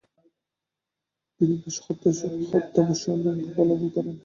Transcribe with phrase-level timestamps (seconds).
[1.35, 4.15] তিনি বেশ হতাশাব্যঞ্জক ফলাফল করেন।